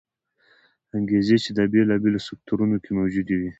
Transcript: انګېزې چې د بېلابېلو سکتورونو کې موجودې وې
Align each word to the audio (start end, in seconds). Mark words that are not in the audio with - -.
انګېزې 0.97 1.37
چې 1.43 1.51
د 1.57 1.59
بېلابېلو 1.71 2.25
سکتورونو 2.27 2.77
کې 2.83 2.91
موجودې 2.97 3.35
وې 3.37 3.49